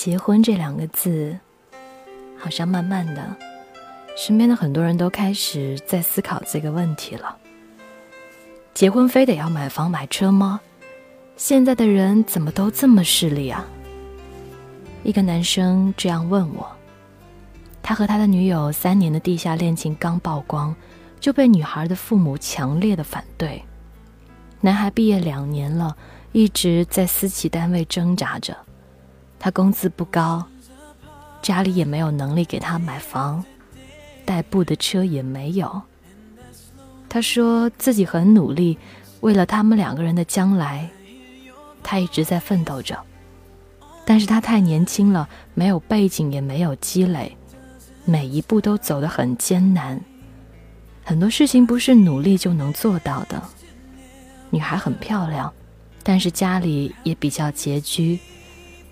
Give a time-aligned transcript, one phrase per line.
[0.00, 1.36] 结婚这两个字，
[2.38, 3.36] 好像慢慢的，
[4.16, 7.36] 身边的很多人都开始在思考这个问题了。
[8.72, 10.60] 结婚非得要买房买车吗？
[11.36, 13.66] 现在的人怎么都这么势利啊？
[15.02, 16.70] 一个男生这样问我。
[17.82, 20.72] 他和他的女友三年的地下恋情刚曝光，
[21.18, 23.60] 就被女孩的父母强烈的反对。
[24.60, 25.96] 男孩毕业两年了，
[26.30, 28.56] 一直在私企单位挣扎着。
[29.38, 30.44] 他工资不高，
[31.40, 33.44] 家里也没有能力给他买房，
[34.24, 35.82] 代步的车也没有。
[37.08, 38.76] 他说自己很努力，
[39.20, 40.90] 为了他们两个人的将来，
[41.82, 42.98] 他一直在奋斗着。
[44.04, 47.36] 但是他太年轻了，没有背景，也没有积累，
[48.04, 50.00] 每一步都走得很艰难。
[51.04, 53.42] 很多事情不是努力就能做到的。
[54.50, 55.52] 女孩很漂亮，
[56.02, 58.18] 但是家里也比较拮据。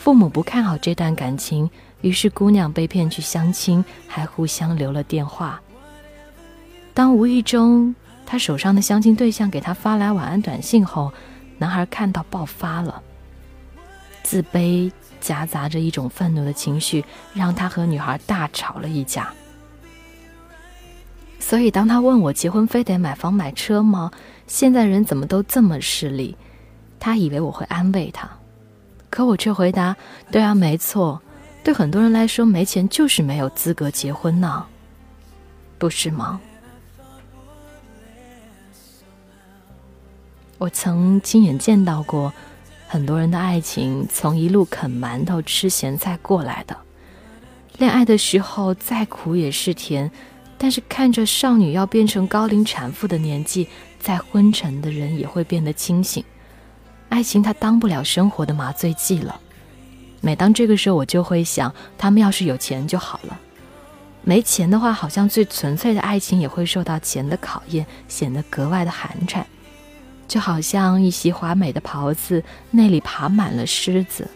[0.00, 1.68] 父母不看好这段感情，
[2.00, 5.60] 于是姑娘被骗去相亲，还互相留了电话。
[6.94, 11.12] 当无意中他手上的相亲对象给他发来晚安短信后，
[11.58, 13.02] 男孩看到爆发了，
[14.22, 17.04] 自卑夹杂着一种愤怒的情绪，
[17.34, 19.30] 让他和女孩大吵了一架。
[21.38, 24.10] 所以当他问我结婚非得买房买车吗？
[24.46, 26.34] 现在人怎么都这么势利？
[26.98, 28.39] 他以为我会安慰他。
[29.10, 29.94] 可我却回答
[30.32, 31.20] ：“对啊，没错。
[31.62, 34.64] 对很多人来说，没钱就是没有资格结婚呢，
[35.76, 36.40] 不是吗？”
[40.56, 42.32] 我曾亲眼见到过
[42.86, 46.76] 很多人的爱情从一路啃馒头、吃咸菜过来的。
[47.78, 50.10] 恋爱的时候再苦也是甜，
[50.58, 56.22] 但是看着少女要变成高龄产妇的年纪，再昏沉的人也会变得清醒。
[57.10, 59.38] 爱情它当不了生活的麻醉剂了。
[60.22, 63.38] 每当这个时候，我就会想，他们要是有钱就好了。
[64.22, 69.42] 没钱的话，好像最纯粹的爱情也会受到钱的考验，显得格外的寒碜。
[70.28, 74.28] 就好像一袭华美的袍子，内里爬满了虱子。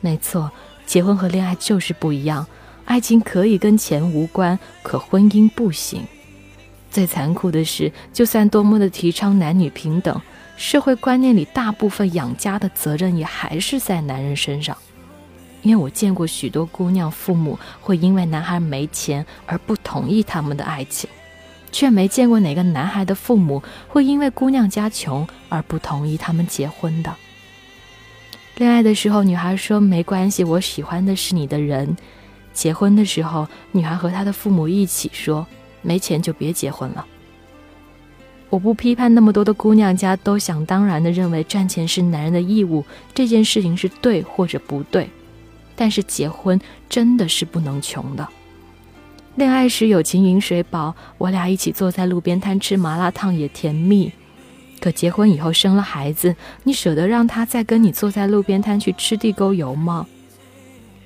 [0.00, 0.50] 没错，
[0.86, 2.46] 结婚和恋爱就是不一样。
[2.84, 6.04] 爱情可以跟钱无关，可婚姻不行。
[6.90, 10.20] 最残酷的是，就算多么的提倡男女平等。
[10.56, 14.76] 社会观念里，大部分养家的责任也还是在男人身上。
[15.62, 21.08] 因为我见过许多姑娘父母会因为男孩没钱而不同意他们的爱情，
[21.70, 27.14] 却没见过哪个男孩的父母会因为姑娘家穷而不同意他们结婚的。
[28.56, 31.96] 恋爱的时候，女孩说没关系，我喜欢的是你的人；
[32.52, 35.46] 结婚的时候，女孩和她的父母一起说
[35.80, 37.06] 没钱就别结婚了。
[38.52, 45.08] 我不批判那么多的姑娘家都想当然的认为赚钱是男人的义务，这件事情是对或者不对，
[45.74, 48.28] 但是结婚真的是不能穷的。
[49.36, 54.12] 恋爱时友情饮水饱，我俩一起坐在路边摊吃麻辣烫也甜蜜。
[54.82, 60.06] 可结婚以后生了孩子，你舍得让他再跟你坐在路边摊去吃地沟油吗？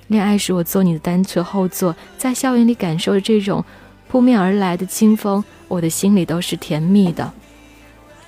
[0.07, 3.63] 恋爱时我坐你的单车后座，在校园里感受着这种
[4.07, 5.43] 扑面而来的清风。
[5.67, 7.33] 我的心里都是甜蜜的，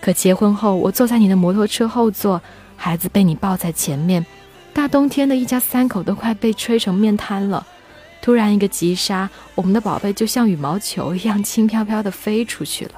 [0.02, 2.42] 可结婚后，我坐在你的摩托车后座，
[2.76, 4.26] 孩子被你抱在前面，
[4.74, 7.66] 大冬天的一家三口都快被吹成面瘫了。
[8.22, 12.92] 突然一个急刹，我们的宝贝就像羽毛球一样轻飘飘的飞出去了。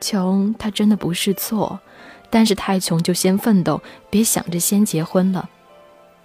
[0.00, 1.78] 穷，它真的不是错，
[2.28, 3.80] 但是太穷就先奋斗，
[4.10, 5.48] 别想着先结婚了。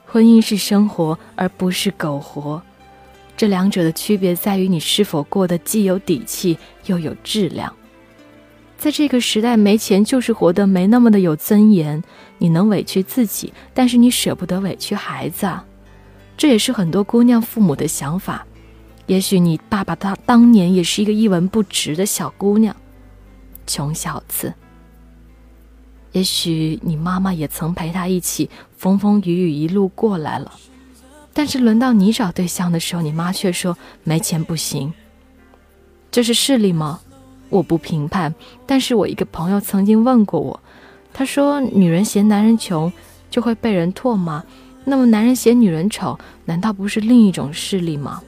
[0.08, 2.64] 婚姻是生活，而不是苟活。
[3.36, 7.74] 这两者的区别在于，你是否过得既有底气又有质量。
[8.78, 12.04] 在这个时代，没钱就是活得没那么的有尊严。
[12.40, 15.64] 你能委屈自己，但是你舍不得委屈孩子啊。
[16.36, 18.46] 这也是很多姑娘父母的想法。
[19.06, 22.76] 也许你爸爸他当年也是一个一文不值的小姑娘，
[23.68, 24.54] 穷小子。
[26.12, 30.52] 也许你妈妈也曾陪他一起风风雨雨一路过来了。
[31.34, 34.94] 但是轮到你找对象的时候，你妈却说没钱不行。
[36.12, 37.00] 这是势利吗？
[37.50, 38.34] 我不评判。
[38.66, 40.60] 但是我一个朋友曾经问过我，
[41.14, 42.92] 他说：“女人嫌男人穷
[43.30, 44.44] 就会被人唾骂？
[44.84, 48.22] 那么男人嫌女人丑，难道不是另一种势力吗？”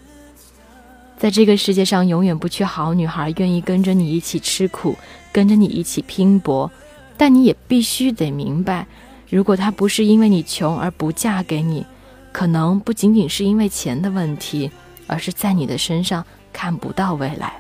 [1.17, 4.95] 在这个世界上，永远不缺好女孩，愿意跟着你一起吃苦，
[5.31, 6.69] 跟着你一起拼搏。
[7.15, 8.88] 但你也必须得明白，
[9.29, 11.85] 如果她不是因为你穷而不嫁给你。
[12.33, 14.69] 可能不仅仅是因为钱的问题，
[15.07, 17.53] 而是在你的身上看不到未来。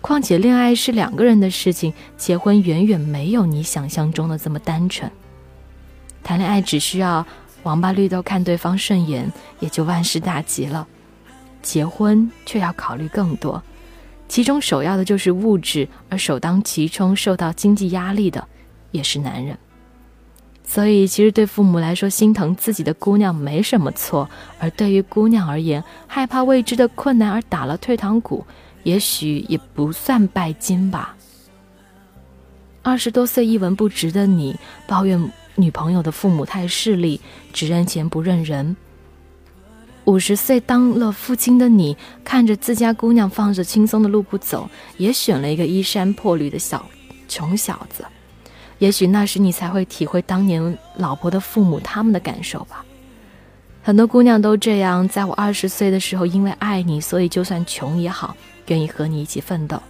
[0.00, 5.10] 况且，恋爱是两个人的事情，结婚远远没有你想象中的这么单纯。
[6.22, 7.24] 谈恋爱只需要
[7.64, 9.30] 王八绿豆看对方顺眼，
[9.60, 10.86] 也就万事大吉了。
[11.60, 13.62] 结婚却要考虑更多，
[14.28, 18.46] 其中首要的就是物质，而首当其冲受到经济压力的
[18.92, 19.58] 也是男人。
[20.68, 24.28] 所以，其实对父母来说，心疼自己的姑娘没什么错；
[24.58, 28.44] 而对于姑娘而言，害怕未知的困难而打了退堂鼓，
[28.82, 31.16] 也许也不算拜金吧。
[32.82, 34.56] 二十多岁一文不值的你，
[34.88, 37.20] 抱怨女朋友的父母太势利，
[37.52, 38.74] 只认钱不认人；
[40.04, 44.68] 五十岁当了父亲的你，看着自家姑娘放着轻松的路不走，
[44.98, 46.84] 也选了一个衣衫破履的小
[47.28, 48.04] 穷小子。
[48.78, 52.84] 也许那时你才会体会当年老婆的父母他们的感受吧。
[53.82, 58.36] 很多姑娘都这样，在我二十岁的时候，因为爱你，所以就算穷也好，
[58.66, 59.80] 愿意和你一起奋斗。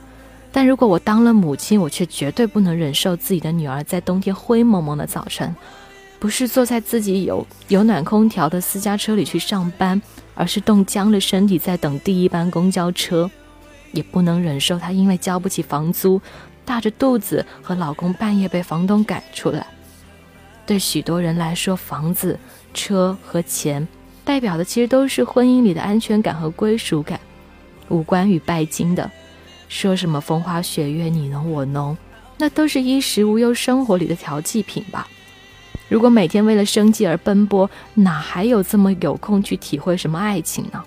[0.53, 5.55] 但如果我当了母亲，我却绝对不能忍受自己的女儿在冬天灰蒙蒙的早晨，
[6.19, 10.01] 不是坐在自己有有暖空调的私家车里去上班，
[10.35, 13.31] 而是冻僵了身体在等第一班公交车，
[13.93, 16.21] 也不能忍受她因为交不起房租。
[16.67, 19.67] 大着肚子和老公半夜被房东赶出来。
[20.67, 22.39] 对许多人来说，房子、
[22.75, 23.87] 车和钱
[24.25, 27.21] 代表的其实都是婚姻里的安全感和归属感，
[27.89, 29.09] 无关与拜金的。
[29.69, 31.97] 说什么风花雪月你侬我侬，
[32.39, 35.07] 那都是衣食无忧生活里的调剂品吧。
[35.89, 40.83] 如果每天为了生计而奔波，哪还有这么有空去体会什么爱情呢？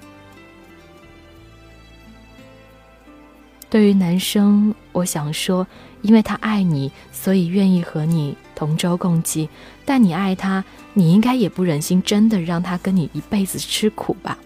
[3.69, 5.65] 对于男生，我想说，
[6.01, 9.47] 因为他爱你，所以愿意和你同舟共济。
[9.85, 10.63] 但你爱他，
[10.93, 14.37] 你应该也不忍心真的让他跟你一辈子吃苦吧？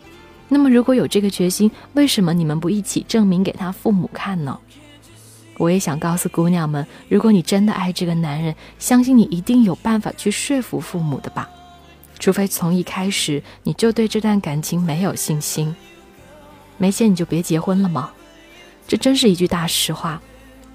[0.50, 4.60] 那么，如果有这个决心，为什么你们不一起证明给他父母看呢？
[5.58, 11.50] 我也想告诉姑娘们，如果你真的爱这个男人，相信你一定有办法去说服父母的吧？
[12.20, 15.74] 除非从一开始你就对这段感情没有信心，
[16.78, 18.12] 没钱你就别结婚了吗？
[18.88, 20.22] 这真是一句大实话。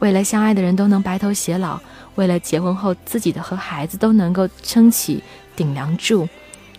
[0.01, 1.81] 为了相爱的人都能白头偕老，
[2.15, 5.23] 为了结婚后自己的和孩子都能够撑起
[5.57, 6.29] 顶梁柱，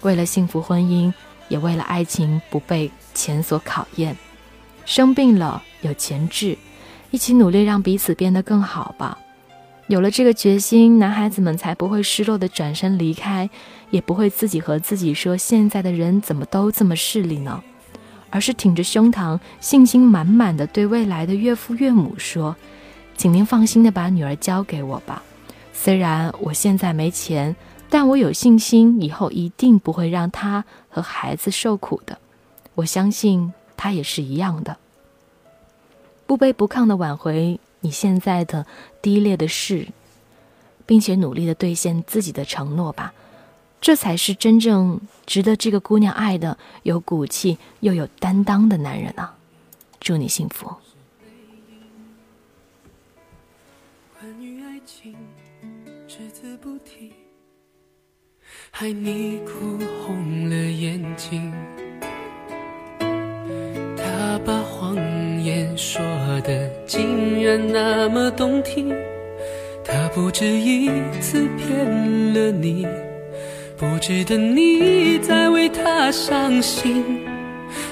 [0.02, 1.14] 为了幸福婚姻，
[1.50, 4.16] 也为了爱情不被钱所考验，
[4.86, 6.58] 生病了有钱治，
[7.12, 9.18] 一起努力让彼此变得更好吧。
[9.88, 13.50] 有了这个决心，男孩子们才不会失落的转身离开，
[13.90, 17.62] 也不会自己和自己说：“现在的人怎么都这么势利呢？”
[18.30, 22.56] 而是挺着胸膛，信心满满的对未来的岳父岳母说
[23.18, 25.24] ：“请您放心的把女儿交给我吧。
[25.74, 27.56] 虽然我现在没钱，
[27.90, 32.18] 但我有信心，以后一定不会让她和孩子受苦的。
[32.76, 34.78] 我相信他也是一样的。
[36.26, 38.66] 不卑不亢的挽回你现在的
[39.02, 39.88] 低劣的事，
[40.86, 43.14] 并且努力的兑现自己的承诺吧。”
[43.82, 49.36] 这才是真正值得这个姑娘爱的、有骨气又有担当的男人啊！
[50.00, 50.72] 祝你幸福。
[54.20, 55.16] 关于爱情，
[56.08, 57.14] 只字不提，
[58.70, 61.54] 害你哭红了眼睛。
[63.98, 64.96] 他把谎
[65.42, 66.02] 言说
[66.42, 68.90] 的竟然那么动听，
[69.84, 70.90] 他不止一
[71.20, 72.86] 次骗了你。
[73.80, 77.02] 不值得你再为他伤心，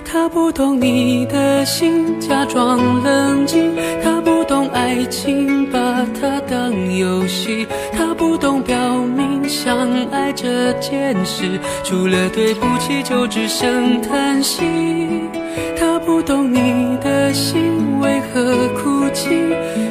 [0.03, 3.71] 他不懂你的心，假装冷静。
[4.03, 7.65] 他不懂爱情，把它当游戏。
[7.93, 14.65] 他不懂表明相爱这件事，除了对不起就只剩叹息。
[15.79, 19.29] 他不懂你的心为何哭泣，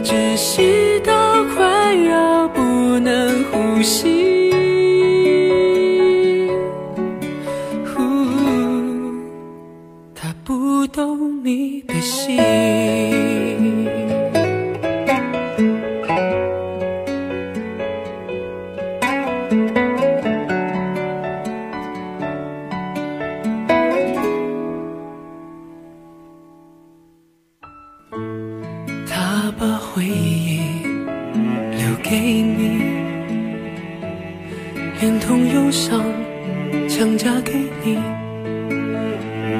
[0.04, 2.60] 窒息到快要不
[2.98, 4.35] 能呼吸。
[28.10, 30.60] 他把回忆
[31.72, 32.80] 留给你，
[35.00, 36.04] 连同忧伤
[36.88, 37.52] 强加给
[37.84, 37.98] 你，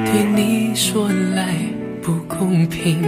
[0.05, 1.55] 对你说来。
[1.99, 3.01] 不公平，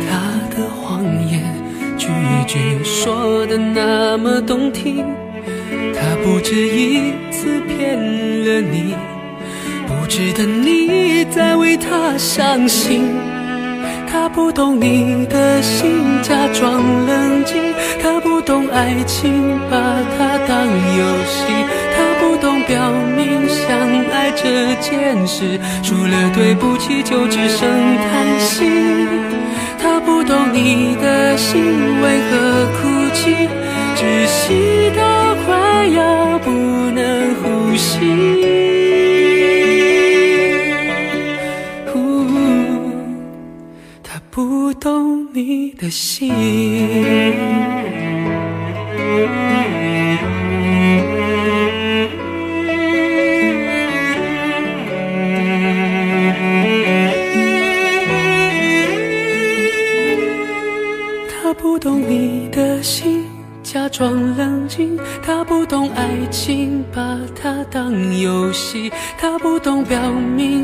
[0.00, 0.08] 他
[0.56, 1.42] 的谎言
[1.98, 2.08] 句
[2.46, 5.04] 句说的那么动听，
[5.94, 8.94] 他不止一次骗了你，
[10.08, 13.04] 值得你再为他伤心。
[14.10, 17.62] 他不懂你的心，假装冷静。
[18.02, 19.76] 他不懂爱情，把
[20.16, 21.44] 它当游戏。
[21.94, 23.68] 他不懂表明相
[24.10, 28.64] 爱这件事，除了对不起就只剩叹息。
[29.80, 31.62] 他不懂你的心
[32.02, 33.48] 为何哭泣，
[33.94, 38.67] 窒息到快要不能呼吸。
[44.80, 46.32] 懂你的心，
[61.28, 63.24] 他不懂你的心。
[63.62, 68.90] 假装冷静，他不懂爱情，把它当游戏。
[69.18, 70.07] 他不懂表